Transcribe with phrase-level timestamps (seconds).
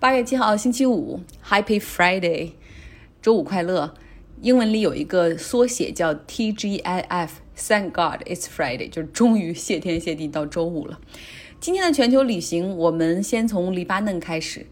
[0.00, 2.52] 八月七号，星期五，Happy Friday，
[3.20, 3.92] 周五快乐。
[4.40, 10.98] 英文里有一个缩写叫 TGIF，Thank God it's Friday，就是终于谢天谢地到周五了。
[11.60, 14.64] 今天的全球旅行，我们先从黎巴嫩开始。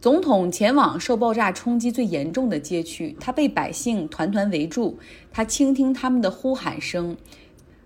[0.00, 4.96] 总统前往受爆炸冲击最严重的街区，他被百姓团团围住，
[5.32, 7.16] 他倾听他们的呼喊声。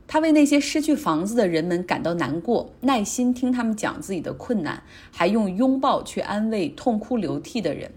[0.08, 4.82] 他为那些失去房子的人们感到难过，耐心听他们讲自己的困难，
[5.12, 7.90] 还用拥抱去安慰痛哭流涕的人。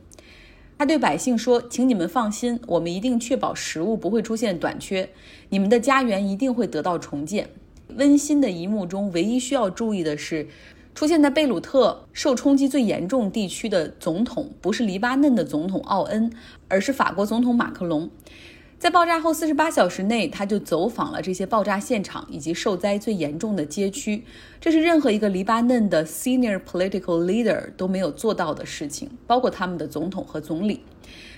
[0.77, 5.09] 他对百姓说：“请你们放心，我们一定确保食物不会出现短缺，
[5.49, 7.49] 你们的家园一定会得到重建。”
[7.95, 10.47] 温馨的一幕中，唯一需要注意的是，
[10.93, 16.29] 出现在贝鲁特受冲击最严重地区的总统不是黎巴嫩的总统奥恩，
[16.67, 18.09] 而是法国总统马克龙。
[18.81, 24.25] 在爆炸后四十八小时内，他就走访了这些爆炸现场以及受灾最严重的街区。
[24.59, 30.83] 这是任何一个黎巴嫩的 senior political leader 都没有做到的事情，包括他们的总统和总理。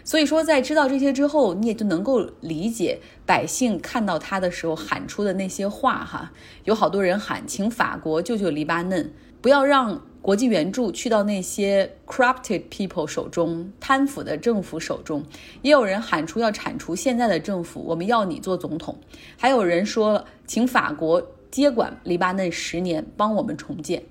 [0.05, 6.31] 所以说，在知道这些之后，你也就能够理解百姓看到他的时候喊出的那些话哈。
[6.63, 10.01] 有好多人喊，请法国救救黎巴嫩，不要让。
[10.23, 15.21] 国际援助去到那些 corrupted people 手中，贪腐的政府手中，
[15.61, 18.97] 也有人喊出要铲除现在的政府，我们要你做总统。
[19.37, 24.01] 还有人说，请法国接管黎巴嫩十年，帮我们重建。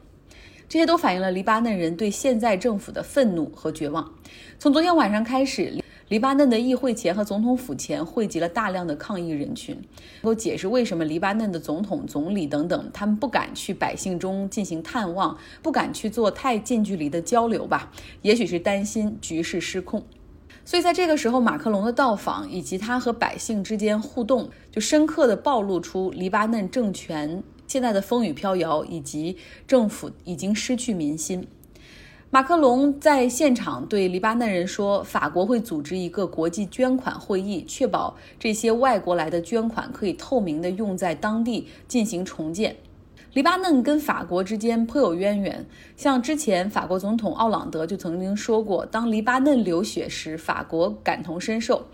[0.69, 4.13] 这些都反映了黎巴嫩人对现在政府的愤怒和绝望。
[4.59, 5.83] 从昨天晚上开始。
[6.13, 9.75] 黎巴嫩的议会前和总统府前汇集了大量的抗议人群，
[10.21, 17.91] 能够解释为什么黎巴嫩的总统、总理等等，他们不敢去百姓中进行探望，不敢去做太近距离的交流吧？
[18.21, 20.05] 也许是担心局势失控。
[20.67, 31.49] 所以在这个时候，马克龙的到访以及他和百姓之间互动，就深刻地暴露出黎巴嫩政权现在的风雨飘摇，以及政府已经失去民心。
[32.35, 42.75] 马克龙在现场对黎巴嫩人说：“法国会组织一个国际捐款会议，确保这些外国来的捐款可以透明地用在当地进行重建。”
[43.35, 51.85] 黎巴嫩跟法国之间颇有渊源，像之前法国总统奥朗德就曾经说过：“当黎巴嫩流血时，法国感同身受。”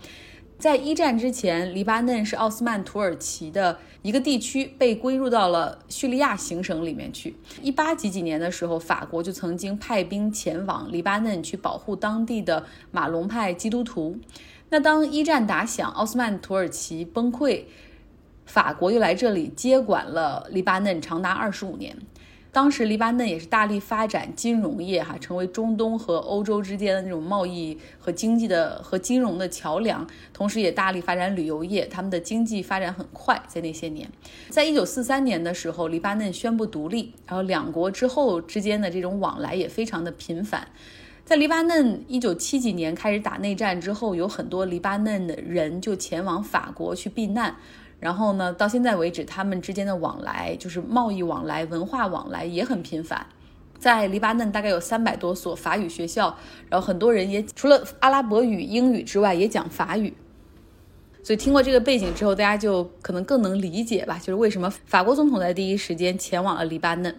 [0.59, 7.33] 在一战之前，黎巴嫩是奥斯曼土耳其的一个地区，被归入到了叙利亚行省里面去。
[7.61, 14.17] 一八几几年的时候，法国就曾经派兵前往黎巴嫩去保护当地的马龙派基督徒。
[14.69, 17.63] 那当一战打响，奥斯曼土耳其崩溃，
[18.45, 21.97] 法国又来这里接管了黎巴嫩，长达二十五年。
[22.51, 33.39] 当时黎巴嫩也是大力发展金融业，哈，成为中东和欧洲之间的那种贸易和经济的和金融的桥梁，同时也大力发展旅游业，他们的经济发展很快。
[33.47, 34.09] 在那些年，
[34.49, 40.67] 在一九四三年的时候，黎巴嫩宣布独立，然后两国之后之间的这种往来也非常的频繁。
[41.23, 47.55] 在黎巴嫩一九七几年开始打内战之后，有很多黎巴嫩的人就前往法国去避难。
[47.99, 53.25] 然后呢，到现在为止，他们之间的往来就是贸易往来、文化往来也很频繁。
[53.77, 56.37] 在黎巴嫩大概有三百多所法语学校，
[56.69, 60.13] 然后很多人也除了阿拉伯语、英语之外，也讲法语。
[61.21, 67.13] 所以听过这个背景之后，大家就可能更能理解吧，就是为什么法国总统在第一时间前往了黎巴嫩。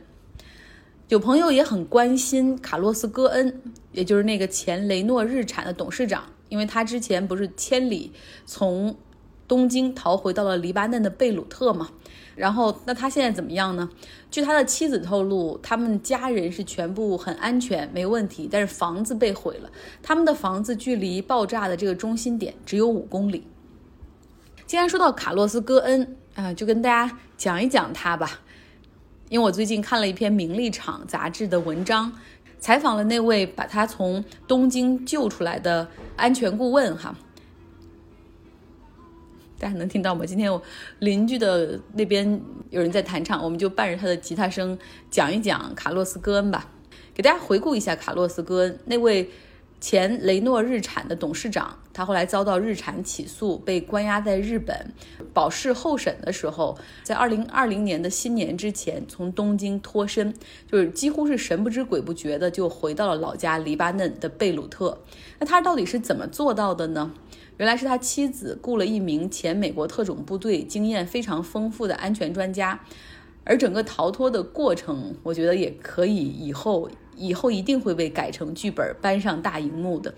[1.09, 3.61] 有朋友也很关心卡洛斯·戈恩，
[3.93, 8.13] 也就是那个前雷诺日产的董事长，因为他之前不是千里
[8.47, 8.97] 从。
[9.51, 11.91] 东京逃回到了黎巴嫩的贝鲁特嘛，
[12.37, 13.91] 然后那他现在怎么样呢？
[14.31, 19.69] 据他的妻子透露，他们家人是全部很安全，没问题，但是房子被毁了。
[20.05, 23.45] 他们的房子距离爆炸的这个中心点只有五公里。
[24.69, 28.39] 既然说到卡洛斯·戈恩啊，就跟大家讲一讲他吧，
[29.31, 32.13] 因为我最近看了一篇《名利场》杂志的文章，
[32.61, 37.13] 采访了那位把他从东京救出来的安全顾问哈。
[39.61, 40.25] 大家能听到吗？
[40.25, 40.61] 今天我
[41.01, 42.41] 邻居的那边
[42.71, 44.77] 有人在弹唱，我们就伴着他的吉他声
[45.11, 46.67] 讲一讲卡洛斯·戈恩吧，
[47.13, 49.29] 给大家回顾一下卡洛斯·戈恩那位
[49.79, 54.75] 前雷诺日产的董事长，他后来遭到日产起诉，被关押在日本
[55.35, 60.35] 保释候审的时候，在二零二零年的新年之前从东京脱身，
[60.67, 64.99] 就是几乎是神不知鬼不觉的就回到了老家黎巴嫩的贝鲁特。
[65.39, 67.13] 那他到底是怎么做到的呢？
[67.61, 72.81] 原来是他妻子雇了一名前美国特种部队、经验非常丰富的安全专家，
[73.45, 80.15] 而整个逃脱的过程，我觉得也可以以后以后一定会被改成剧本搬上大荧幕的，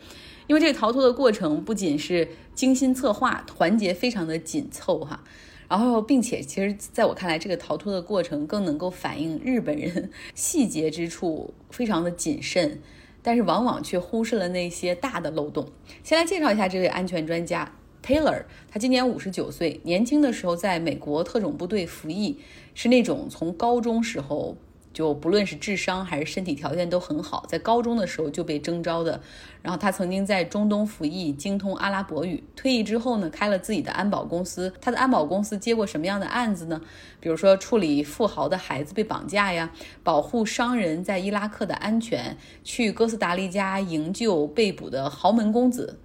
[0.47, 5.25] 因为这个逃脱的过程不仅是精心策划，环节非常的紧凑哈，
[5.69, 12.81] 然后并且其实在我看来，这个逃脱的过程更能够反映日本人细节之处非常的谨慎。
[13.22, 15.66] 但是往往却忽视了那些大的漏洞。
[16.02, 17.72] 先来介绍一下这位安全专家
[18.04, 22.38] Taylor，他今年五十九岁，年轻的时候在美国特种部队服役，
[22.74, 24.56] 是那种从高中时候。
[24.93, 29.21] 就不论是智商还是身体条件都很好，在高中的时候就被征召的。
[29.62, 32.43] 然后他曾经在中东服役，精通阿拉伯语。
[32.56, 34.73] 退役之后呢，开了自己的安保公司。
[34.81, 36.81] 他的安保公司接过什么样的案子呢？
[37.21, 39.71] 比如说处理富豪的孩子被绑架呀，
[40.03, 45.99] 保护商人在伊拉克的安全，去哥斯达黎加营救被捕的豪门公子。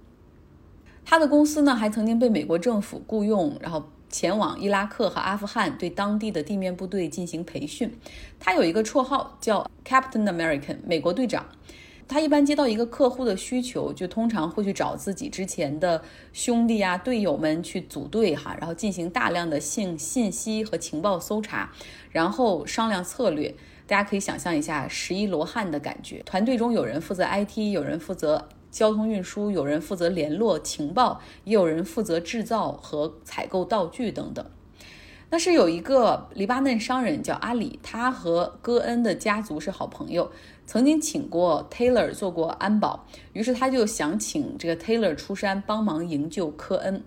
[1.04, 3.84] 他的公司呢，还曾经被美国政府雇佣，然后。
[4.08, 7.92] 前往伊拉克和阿富汗，对当地的地面部队进行培训。
[8.40, 11.46] 他有一个绰号叫 Captain American，美国队长。
[12.06, 16.02] 他一般接到一个客户的需求，就通常会去找自己之前的
[16.32, 21.70] 兄弟啊、队友们去组队哈，然后进行大量的信信息和情报搜查，
[22.10, 23.54] 然后商量策略。
[23.86, 26.22] 大家可以想象一下十一罗汉的感觉。
[26.24, 28.48] 团队中有人负责 IT，有人负责。
[28.70, 34.44] 交通运输有人负责联络情报，也有人负责制造和采购道具等等。
[35.30, 40.30] 那是有一个黎巴嫩商人叫阿里，他和戈恩的家族是好朋友，
[40.64, 47.02] 曾经请过 Taylor 做过安保，于是他就想请这个 Taylor 出山帮忙营救科恩。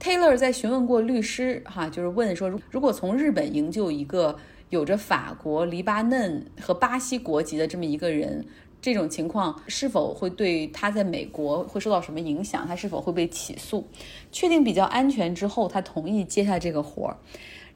[0.00, 4.36] Taylor 在询问过律师，哈，就是问说，如果从日本营救一个
[4.70, 8.44] 有着法国、黎巴嫩和巴西国籍的这么一个人。
[8.80, 12.64] 这种情况是否会对他在美国会受到什么影响？
[12.66, 13.84] 他是否会被起诉？
[14.30, 17.16] 确定比较安全之后，他同意接下这个活儿。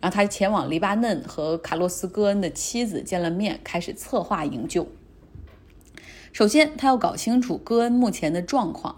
[0.00, 4.86] 然后他前往黎巴嫩和卡洛斯·戈恩的妻子见了面，开始策划营救。
[6.32, 8.96] 首先，他要搞清楚戈恩目前的状况。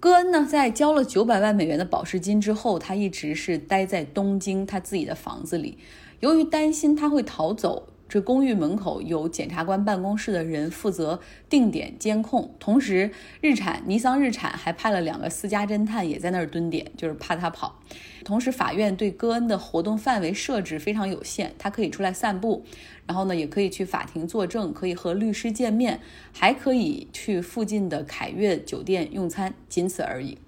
[0.00, 5.76] 戈恩呢，在交了九百万美元的保释金之后，他一直是待在东京他自己的房子里。
[6.20, 7.88] 由于担心他会逃走。
[8.08, 11.20] 这公寓门口有检察官办公室的人负责
[11.50, 13.10] 定点监控，同时
[13.42, 17.78] 日产、尼桑日产还派了两个私家侦探也在那儿蹲点，就是怕他跑。
[18.24, 22.64] 同时，法院对戈恩的活动范围设置非常有限，他可以出来散步，
[23.06, 26.00] 然后呢，也可以去法庭作证，可以和律师见面，
[26.32, 30.38] 还可以去附近的凯悦酒店用餐，仅此而已。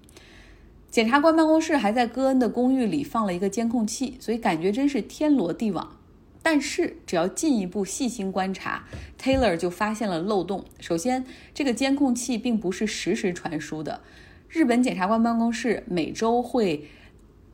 [0.89, 5.95] 检察官办公室还在戈恩的公寓里放了一个监控器，所以感觉真是天罗地网。
[6.43, 8.85] 但是，只要进一步细心观察
[9.21, 10.65] ，Taylor 就发现了漏洞。
[10.79, 11.23] 首先，
[11.53, 14.01] 这个监控器并不是实时传输的。
[14.49, 16.89] 日本检察官办公室每周会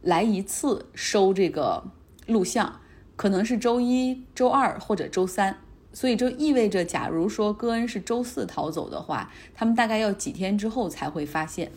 [0.02, 1.92] 来一次收这个
[2.28, 2.80] 录像，
[3.18, 5.58] 可能是周一周二或者周三。
[5.92, 11.72] 所以，这意味着，假如说戈恩是周四逃走的话，他们大概要几天之后才会发现。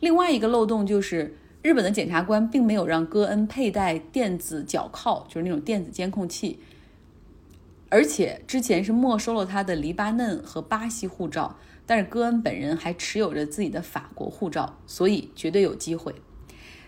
[0.00, 1.36] 另外一个漏洞就是。
[1.68, 6.60] 日本的检察官并没有让戈恩佩戴电子脚铐，就是那种电子监控器，
[7.90, 16.14] 而且之前是没收了他的黎巴嫩和巴西护照，但是戈恩本人还持有着自己的法国护照，所以绝对有机会。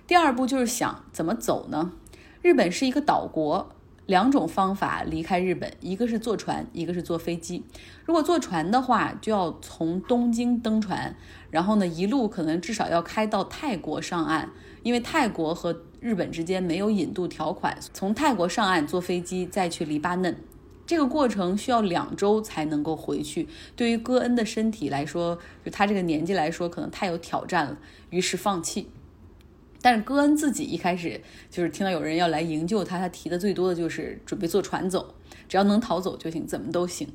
[0.07, 1.93] 第二步就是想怎么走呢？
[2.41, 3.75] 日本是一个岛国。
[4.11, 7.63] 两种方法离开日本，一个是坐船，一个是坐飞机。
[8.05, 11.15] 如果坐船的话，就要从东京登船，
[11.49, 14.51] 然后呢，一路可能至少要开到泰国上岸，
[14.83, 17.79] 因为泰国和日本之间没有引渡条款。
[17.95, 20.37] 从泰国上岸坐飞机再去黎巴嫩，
[20.85, 23.47] 这个过程需要两周才能够回去。
[23.77, 27.79] 对于戈恩的身体来说，就他这个年纪来说，可能太有挑战了，
[28.11, 28.89] 于是放弃。
[29.83, 31.21] 但是戈恩自己一开始
[31.51, 35.15] 就是听到有人要来营救他，他提的最多的就是准备坐船走，
[35.49, 37.09] 只要能逃走就行，怎么都行。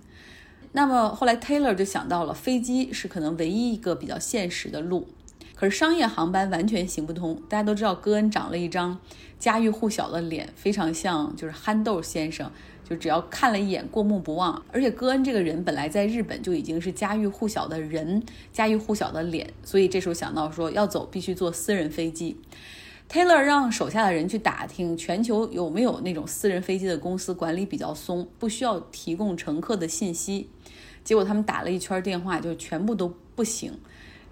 [0.72, 5.08] 那么后来 Taylor 就想到了飞机是可能唯一一个比较现实的路，
[5.56, 7.42] 可是商业航班完全行不通。
[7.50, 9.00] 大家都知道戈恩长了一张
[9.40, 12.52] 家喻户晓的脸，非常像就是憨豆先生。
[12.88, 14.64] 就只要看了一眼，过目不忘。
[14.72, 18.22] 而且戈恩这个人本来在日本就已经是家喻户晓的人，
[18.54, 22.38] 家喻户晓的脸，所以这时候想到说要走，必须坐私人飞机。
[23.10, 30.50] Taylor 让手下的人去打听全球有没有那种私人飞机的公司，管理比较松，不需要提供乘客的信息。
[31.04, 33.74] 结果他们打了一圈电话，就全部都不行。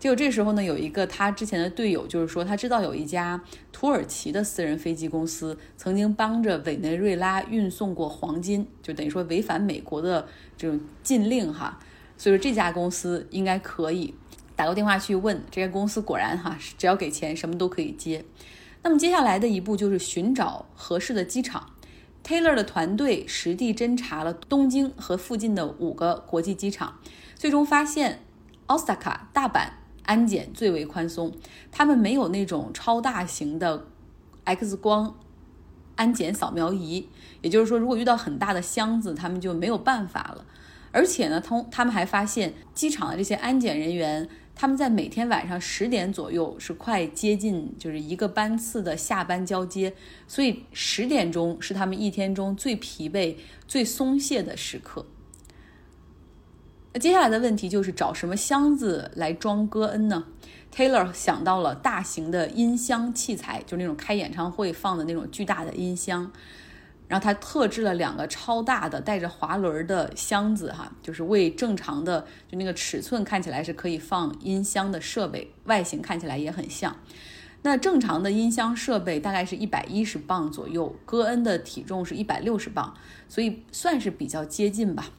[0.04, 3.42] 结果这时候呢，有一个他之前的队友，就是说他知道有一家
[3.72, 11.80] 土耳其的私人飞机公司曾经帮着委内瑞拉运送过黄金，就等于说违反美国的这种禁令哈。
[12.18, 14.14] 所以说这家公司应该可以
[14.58, 18.26] 打个电话去问这家公司，果然哈，只要给钱什么都可以接。
[18.82, 21.70] 那么接下来的一步就是寻找合适的机场。
[22.26, 27.00] Taylor 的团队实地侦查了东京和附近的五个国际机场，
[27.38, 28.20] 最终发现
[28.66, 29.70] 奥萨卡、大阪。
[30.04, 31.32] 安检最为宽松，
[31.72, 33.88] 他们没有那种超大型的
[34.44, 35.16] X 光
[35.96, 37.08] 安检扫描仪，
[37.42, 40.46] 也就是说，如果遇到很大的箱子，他们就没有办法了。
[40.92, 49.94] 而且呢，通他们还发现机场的这些安检人员，他们在每天晚上十点左右是快接近就是一个班次的下班交接，
[50.28, 53.36] 所以十点钟是他们一天中最疲惫、
[53.68, 55.06] 最松懈的时刻。
[56.94, 60.26] 那接下来的问题就是找什么箱子来装戈恩呢
[60.72, 66.32] ？Taylor 想到了大型的音箱器材，就是那种开演唱会放的那种巨大的音箱。
[67.08, 76.96] 然后他特制了两个超大的带着滑轮的箱子，哈，就是为正常的就那个尺寸看起来是可以放音箱的设备，外形看起来也很像。
[77.64, 82.94] 那正常的音箱设备大概是一百一十磅左右，戈恩的体重是一百六十磅，
[83.28, 85.10] 所以算是比较接近吧。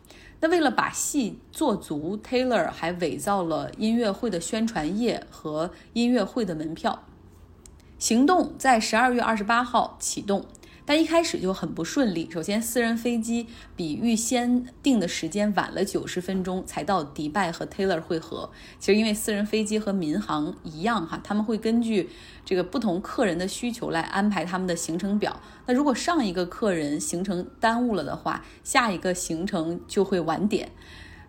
[0.41, 7.05] 那为了把戏做足，Taylor 还伪造了音乐会的宣传页和音乐会的门票。
[7.99, 10.45] 行动在十二月二十八号启动。
[10.87, 12.29] 但一开始就很不顺利。
[12.31, 18.51] 首先，私人飞机比预先定的时间晚了九十分钟才到迪拜和 Taylor 会合。
[18.79, 22.11] 其实，因为私人飞机和民航一样，哈，他们会根据
[22.45, 25.41] 这个不同客人的需求来安排他们的行程表。
[25.67, 30.71] 那如果上一个客人行程耽误了的话，下一个行程就会晚点。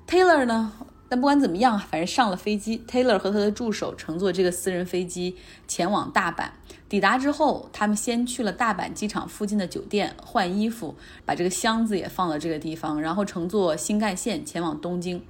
[0.07, 0.73] Taylor 呢？
[1.07, 6.49] 但不管怎么样，反正上了飞机，Taylor 和他的助手乘坐这个私人飞机前往大阪。
[6.87, 15.21] 抵达之后，他们先去了大阪机场附近的酒店换衣服，把这个箱子也放到这个地方，然后乘坐新干线前往东京。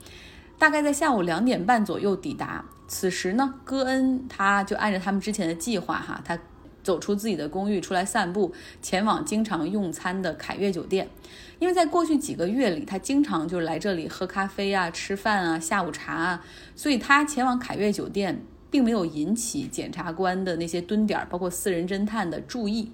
[0.58, 2.66] 大概在下午两点半左右抵达。
[2.88, 6.38] 此时呢，戈恩他就按照他们之前的计划，哈，他。
[6.84, 11.10] 走出自己的公寓，出来散步，前往经常用餐的凯悦酒店。
[11.58, 16.46] 因为在过去几个月里，他经常就是来这里喝咖啡啊、吃饭啊、下午茶啊，
[16.76, 22.92] 所以他前往凯悦酒店并没有引起检察官的那些蹲点，包括私人侦探的注意。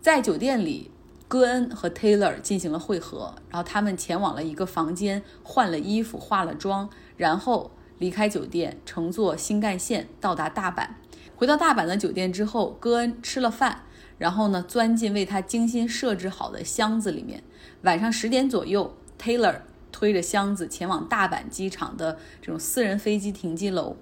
[0.00, 0.90] 在酒店里，
[1.28, 10.88] 戈恩和 Taylor 进行了会合，然后他们前往了一个房间，换了衣服、化了妆，然后离开酒店，乘坐新干线到达大阪。
[11.34, 13.82] 回到大阪的酒店之后，戈恩吃了饭，
[14.16, 17.42] 然后呢，钻进为他精心设置好的箱子里面。
[17.82, 23.96] 晚上十点左右，Taylor 推着箱子前往大阪机场的这种私人飞机停机楼。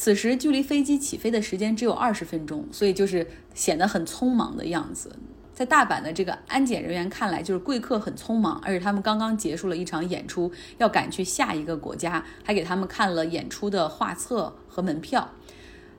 [0.00, 5.14] 此时距离飞机起飞的时间只有二十分钟，所以就是显得很匆忙的样子。
[5.52, 15.28] 在大阪的这个安检人员看来，就是贵客很匆忙，而且他们刚刚结束了一场演出，要赶去下一个国家，还给他们看了演出的画册和门票。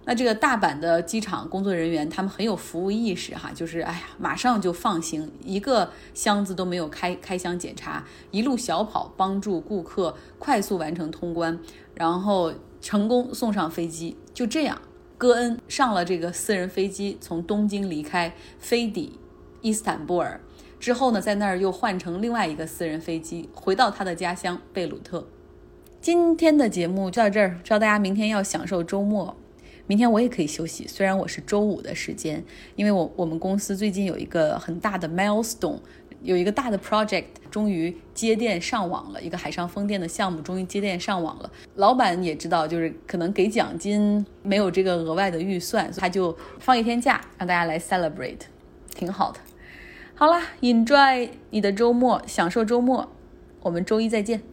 [0.06, 11.60] 那这个大阪的机场工作人员，他们很有服务意识哈，就是哎呀，马上就放行，一个箱子都没有开开箱检查，一路小跑帮助顾客快速完成通关，
[11.94, 14.18] 然后成功送上飞机。
[14.34, 14.82] 就这样，
[15.18, 19.20] 戈恩上了这个私人飞机，从东京离开，飞抵
[19.62, 20.42] 伊斯坦布尔，
[20.80, 25.28] 之后呢，在那儿又换成另外一个私人飞机，回到他的家乡贝鲁特。
[26.02, 29.38] 今天的节目就到这儿，知道大家明天要享受周末。
[29.88, 32.44] 明天我也可以休息，虽然我是周五的时间，
[32.76, 35.80] 因为我我们公司最近有一个很大的 milestone，
[36.24, 41.52] 有一个大的 project，终于接电上网了，一个海上风电的项目终于接电上网了。
[41.76, 48.42] 老板也知道，就是可能给奖金没有这个额外的预算，他就放一天假让大家来 celebrate，
[48.94, 49.40] 挺好的。
[50.14, 53.12] 好了，enjoy 你的周末，享受周末，
[53.62, 54.44] 我们周一再见。